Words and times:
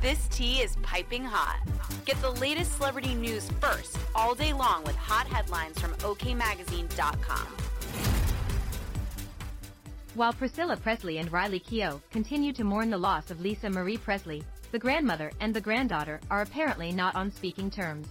This 0.00 0.28
tea 0.28 0.60
is 0.60 0.76
piping 0.82 1.24
hot. 1.24 1.58
Get 2.04 2.20
the 2.22 2.30
latest 2.30 2.76
celebrity 2.76 3.14
news 3.14 3.50
first 3.60 3.98
all 4.14 4.32
day 4.32 4.52
long 4.52 4.84
with 4.84 4.94
hot 4.94 5.26
headlines 5.26 5.76
from 5.80 5.92
OKMagazine.com. 5.94 7.46
While 10.14 10.32
Priscilla 10.32 10.76
Presley 10.76 11.18
and 11.18 11.32
Riley 11.32 11.58
Keough 11.58 12.00
continue 12.12 12.52
to 12.52 12.62
mourn 12.62 12.90
the 12.90 12.98
loss 12.98 13.32
of 13.32 13.40
Lisa 13.40 13.68
Marie 13.68 13.98
Presley, 13.98 14.44
the 14.70 14.78
grandmother 14.78 15.32
and 15.40 15.52
the 15.52 15.60
granddaughter 15.60 16.20
are 16.30 16.42
apparently 16.42 16.92
not 16.92 17.16
on 17.16 17.32
speaking 17.32 17.68
terms. 17.68 18.06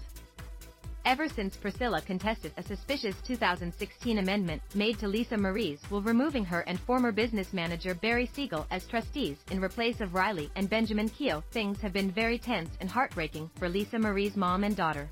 Ever 1.08 1.30
since 1.30 1.56
Priscilla 1.56 2.02
contested 2.02 2.52
a 2.58 2.64
suspicious 2.64 3.16
2016 3.26 4.18
amendment 4.18 4.62
made 4.76 5.00
to 5.00 5.08
Lisa 5.08 5.38
Marie's 5.38 5.80
will 5.90 6.02
removing 6.02 6.44
her 6.44 6.66
and 6.68 6.78
former 6.82 7.14
business 7.14 7.54
manager 7.54 7.96
Barry 7.96 8.26
Siegel 8.26 8.68
as 8.72 8.86
trustees 8.86 9.38
in 9.50 9.64
replace 9.64 10.02
of 10.02 10.14
Riley 10.14 10.52
and 10.58 10.70
Benjamin 10.70 11.08
Keough, 11.08 11.46
things 11.52 11.80
have 11.80 11.94
been 11.94 12.12
very 12.12 12.38
tense 12.38 12.72
and 12.82 12.90
heartbreaking 12.90 13.50
for 13.56 13.70
Lisa 13.70 13.98
Marie's 13.98 14.36
mom 14.36 14.66
and 14.66 14.76
daughter. 14.76 15.10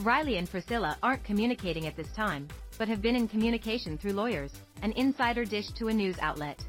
Riley 0.00 0.36
and 0.36 0.50
Priscilla 0.50 0.98
aren't 1.02 1.24
communicating 1.24 1.86
at 1.86 1.96
this 1.96 2.12
time, 2.12 2.46
but 2.76 2.86
have 2.86 3.00
been 3.00 3.16
in 3.16 3.26
communication 3.26 3.96
through 3.96 4.12
lawyers, 4.12 4.52
an 4.82 4.92
insider 4.92 5.46
dish 5.46 5.68
to 5.78 5.88
a 5.88 5.94
news 5.94 6.16
outlet. 6.20 6.62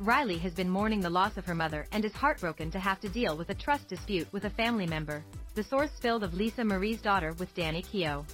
Riley 0.00 0.38
has 0.38 0.54
been 0.54 0.70
mourning 0.70 1.00
the 1.00 1.10
loss 1.10 1.36
of 1.36 1.44
her 1.46 1.56
mother 1.56 1.84
and 1.90 2.04
is 2.04 2.12
heartbroken 2.12 2.70
to 2.70 2.78
have 2.78 3.00
to 3.00 3.08
deal 3.08 3.36
with 3.36 3.50
a 3.50 3.54
trust 3.54 3.88
dispute 3.88 4.32
with 4.32 4.44
a 4.44 4.50
family 4.50 4.86
member, 4.86 5.24
the 5.56 5.62
source 5.64 5.90
spilled 5.96 6.22
of 6.22 6.34
Lisa 6.34 6.62
Marie's 6.62 7.02
daughter 7.02 7.32
with 7.40 7.52
Danny 7.56 7.82
Keough. 7.82 8.24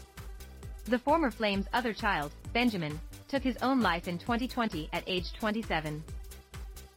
The 0.84 0.98
former 0.98 1.30
Flame's 1.30 1.66
other 1.72 1.94
child, 1.94 2.32
Benjamin, 2.52 3.00
took 3.28 3.42
his 3.42 3.56
own 3.62 3.80
life 3.80 4.08
in 4.08 4.18
2020 4.18 4.90
at 4.92 5.04
age 5.06 5.32
27. 5.40 6.04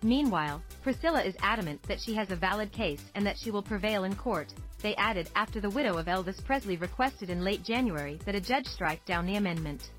Meanwhile, 0.03 0.61
Priscilla 0.83 1.21
is 1.21 1.35
adamant 1.41 1.81
that 1.83 2.01
she 2.01 2.13
has 2.15 2.29
a 2.29 2.35
valid 2.35 2.73
case 2.73 3.05
and 3.15 3.25
that 3.25 3.37
she 3.37 3.51
will 3.51 3.63
prevail 3.63 4.03
in 4.03 4.15
court, 4.15 4.53
they 4.81 4.95
added 4.95 5.29
after 5.35 5.61
the 5.61 5.69
widow 5.69 5.97
of 5.97 6.07
Elvis 6.07 6.43
Presley 6.43 6.75
requested 6.75 7.29
in 7.29 7.41
late 7.41 7.63
January 7.63 8.19
that 8.25 8.35
a 8.35 8.41
judge 8.41 8.67
strike 8.67 9.03
down 9.05 9.25
the 9.25 9.37
amendment. 9.37 9.91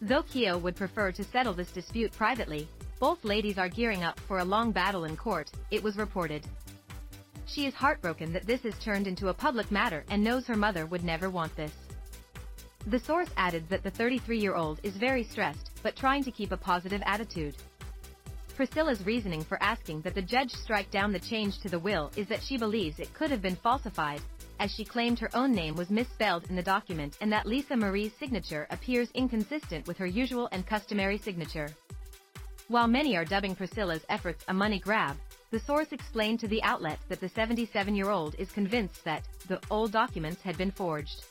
Though 0.00 0.22
Keough 0.22 0.62
would 0.62 0.76
prefer 0.76 1.10
to 1.12 1.24
settle 1.24 1.52
this 1.52 1.72
dispute 1.72 2.12
privately, 2.12 2.68
both 3.02 3.24
ladies 3.24 3.58
are 3.58 3.68
gearing 3.68 4.04
up 4.04 4.20
for 4.28 4.38
a 4.38 4.44
long 4.44 4.70
battle 4.70 5.06
in 5.06 5.16
court, 5.16 5.50
it 5.72 5.82
was 5.82 5.96
reported. 5.96 6.46
She 7.46 7.66
is 7.66 7.74
heartbroken 7.74 8.32
that 8.32 8.46
this 8.46 8.64
is 8.64 8.78
turned 8.78 9.08
into 9.08 9.26
a 9.26 9.34
public 9.34 9.72
matter 9.72 10.04
and 10.08 10.22
knows 10.22 10.46
her 10.46 10.54
mother 10.54 10.86
would 10.86 11.02
never 11.02 11.28
want 11.28 11.56
this. 11.56 11.72
The 12.86 13.00
source 13.00 13.28
added 13.36 13.68
that 13.70 13.82
the 13.82 13.90
33-year-old 13.90 14.78
is 14.84 14.94
very 14.94 15.24
stressed, 15.24 15.72
but 15.82 15.96
trying 15.96 16.22
to 16.22 16.30
keep 16.30 16.52
a 16.52 16.56
positive 16.56 17.02
attitude. 17.04 17.56
Priscilla's 18.54 19.04
reasoning 19.04 19.42
for 19.42 19.60
asking 19.60 20.02
that 20.02 20.14
the 20.14 20.22
judge 20.22 20.52
strike 20.52 20.92
down 20.92 21.12
the 21.12 21.18
change 21.18 21.58
to 21.58 21.68
the 21.68 21.80
will 21.80 22.08
is 22.14 22.28
that 22.28 22.44
she 22.44 22.56
believes 22.56 23.00
it 23.00 23.12
could 23.14 23.32
have 23.32 23.42
been 23.42 23.56
falsified, 23.56 24.20
as 24.60 24.70
she 24.70 24.84
claimed 24.84 25.18
her 25.18 25.34
own 25.34 25.50
name 25.50 25.74
was 25.74 25.90
misspelled 25.90 26.48
in 26.48 26.54
the 26.54 26.62
document 26.62 27.18
and 27.20 27.32
that 27.32 27.46
Lisa 27.46 27.74
Marie's 27.74 28.12
signature 28.20 28.68
appears 28.70 29.10
inconsistent 29.14 29.88
with 29.88 29.96
her 29.96 30.06
usual 30.06 30.48
and 30.52 30.64
customary 30.68 31.18
signature. 31.18 31.68
While 32.72 32.88
many 32.88 33.18
are 33.18 33.24
dubbing 33.26 33.54
Priscilla's 33.54 34.06
efforts 34.08 34.46
a 34.48 34.54
money 34.54 34.78
grab, 34.78 35.18
the 35.50 35.58
source 35.58 35.92
explained 35.92 36.40
to 36.40 36.48
the 36.48 36.62
outlet 36.62 36.98
that 37.10 37.20
the 37.20 37.28
77-year-old 37.28 38.34
is 38.38 38.50
convinced 38.50 39.04
that 39.04 39.28
the 39.46 39.60
old 39.70 39.92
documents 39.92 40.40
had 40.40 40.56
been 40.56 40.70
forged. 40.70 41.26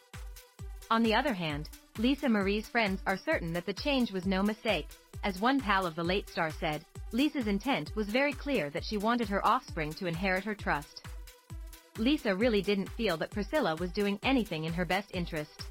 On 0.91 1.01
the 1.01 1.15
other 1.15 1.33
hand, 1.33 1.67
Lisa 1.97 2.29
Marie's 2.29 2.67
friends 2.67 3.01
are 3.07 3.17
certain 3.17 3.53
that 3.53 3.65
the 3.65 3.73
change 3.73 4.11
was 4.11 4.27
no 4.27 4.43
mistake. 4.43 4.89
As 5.23 5.41
one 5.41 5.59
pal 5.59 5.87
of 5.87 5.95
the 5.95 6.03
late 6.03 6.29
star 6.29 6.51
said, 6.51 6.85
Lisa's 7.11 7.47
intent 7.47 7.91
was 7.95 8.07
very 8.07 8.33
clear 8.33 8.69
that 8.69 8.85
she 8.85 8.97
wanted 8.97 9.27
her 9.27 9.43
offspring 9.43 9.93
to 9.93 10.05
inherit 10.05 10.43
her 10.43 10.53
trust. 10.53 11.07
Lisa 11.97 12.35
really 12.35 12.61
didn't 12.61 12.89
feel 12.89 13.17
that 13.17 13.31
Priscilla 13.31 13.75
was 13.77 13.91
doing 13.91 14.19
anything 14.21 14.65
in 14.65 14.73
her 14.73 14.85
best 14.85 15.09
interest. 15.15 15.63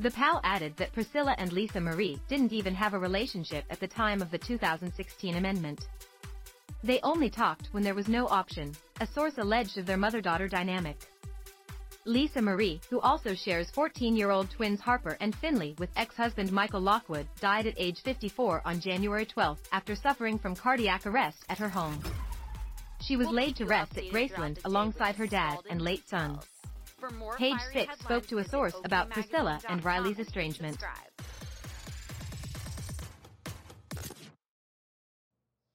The 0.00 0.10
pal 0.12 0.40
added 0.44 0.76
that 0.76 0.92
Priscilla 0.92 1.34
and 1.38 1.52
Lisa 1.52 1.80
Marie 1.80 2.20
didn't 2.28 2.52
even 2.52 2.74
have 2.74 2.94
a 2.94 2.98
relationship 2.98 3.64
at 3.68 3.80
the 3.80 3.88
time 3.88 4.22
of 4.22 4.30
the 4.30 4.38
2016 4.38 5.34
amendment. 5.34 5.88
They 6.84 7.00
only 7.02 7.28
talked 7.28 7.68
when 7.72 7.82
there 7.82 7.96
was 7.96 8.06
no 8.06 8.28
option, 8.28 8.76
a 9.00 9.06
source 9.06 9.38
alleged 9.38 9.76
of 9.76 9.86
their 9.86 9.96
mother-daughter 9.96 10.46
dynamic. 10.46 10.98
Lisa 12.04 12.40
Marie, 12.40 12.80
who 12.88 13.00
also 13.00 13.34
shares 13.34 13.72
14-year-old 13.72 14.48
twins 14.50 14.80
Harper 14.80 15.16
and 15.20 15.34
Finley 15.34 15.74
with 15.78 15.90
ex-husband 15.96 16.52
Michael 16.52 16.80
Lockwood, 16.80 17.26
died 17.40 17.66
at 17.66 17.74
age 17.76 18.00
54 18.02 18.62
on 18.64 18.80
January 18.80 19.26
12 19.26 19.58
after 19.72 19.96
suffering 19.96 20.38
from 20.38 20.54
cardiac 20.54 21.06
arrest 21.06 21.44
at 21.48 21.58
her 21.58 21.68
home. 21.68 22.00
She 23.00 23.16
was 23.16 23.28
laid 23.28 23.56
to 23.56 23.66
rest 23.66 23.98
at 23.98 24.04
Graceland 24.04 24.58
alongside 24.64 25.16
her 25.16 25.26
dad 25.26 25.58
and 25.68 25.82
late 25.82 26.08
son. 26.08 26.38
Page 27.36 27.60
6 27.72 27.98
spoke 28.00 28.26
to 28.26 28.38
a 28.38 28.44
source 28.44 28.74
about 28.84 29.10
Priscilla 29.10 29.60
and 29.68 29.84
Riley's 29.84 30.18
estrangement. 30.18 30.78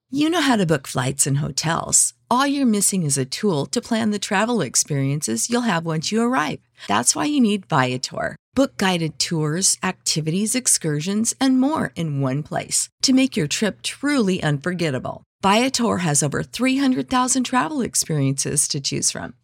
You 0.10 0.30
know 0.30 0.42
how 0.42 0.58
to 0.58 0.66
book 0.66 0.86
flights 0.86 1.26
and 1.26 1.38
hotels. 1.38 2.14
All 2.30 2.46
you're 2.46 2.68
missing 2.68 3.04
is 3.04 3.18
a 3.18 3.26
tool 3.26 3.66
to 3.68 3.82
plan 3.82 4.12
the 4.12 4.20
travel 4.20 4.62
experiences 4.62 5.50
you'll 5.50 5.62
have 5.62 5.86
once 5.86 6.12
you 6.12 6.22
arrive. 6.22 6.60
That's 6.88 7.16
why 7.16 7.26
you 7.26 7.42
need 7.42 7.66
Viator. 7.68 8.36
Book 8.54 8.78
guided 8.78 9.18
tours, 9.18 9.78
activities, 9.82 10.56
excursions, 10.56 11.34
and 11.40 11.60
more 11.60 11.92
in 11.96 12.22
one 12.22 12.44
place 12.44 12.90
to 13.02 13.14
make 13.14 13.36
your 13.36 13.48
trip 13.48 13.82
truly 13.82 14.44
unforgettable. 14.44 15.24
Viator 15.42 15.98
has 15.98 16.22
over 16.22 16.44
300,000 16.44 17.44
travel 17.44 17.82
experiences 17.82 18.68
to 18.68 18.80
choose 18.80 19.10
from 19.10 19.34